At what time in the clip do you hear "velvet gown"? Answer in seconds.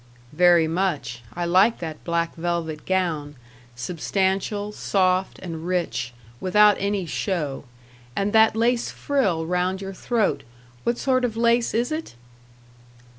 2.33-3.35